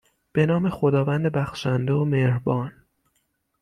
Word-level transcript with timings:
به 0.31 0.45
نام 0.45 0.69
خداوند 0.69 1.31
بخشنده 1.31 1.93
و 1.93 2.05
مهربان 2.05 2.71